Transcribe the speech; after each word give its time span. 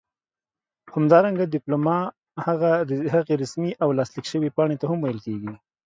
همدارنګه 0.93 1.51
ډيپلوما 1.53 1.97
هغې 3.13 3.35
رسمي 3.41 3.71
او 3.83 3.89
لاسليک 3.97 4.25
شوي 4.31 4.49
پاڼې 4.55 4.75
ته 4.81 4.85
هم 4.91 4.99
ويل 5.01 5.19
کيږي 5.25 5.53